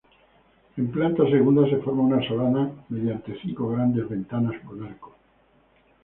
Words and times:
En 0.77 0.87
planta 0.91 1.23
segunda 1.29 1.67
se 1.69 1.77
forma 1.83 2.01
una 2.01 2.27
solana 2.27 2.71
mediante 2.89 3.37
cinco 3.39 3.67
grandes 3.69 4.09
ventanas 4.09 4.55
con 4.65 4.83
arcos. 4.83 5.13